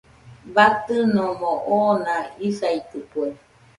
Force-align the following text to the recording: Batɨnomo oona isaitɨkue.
Batɨnomo 0.55 1.51
oona 1.75 2.15
isaitɨkue. 2.47 3.27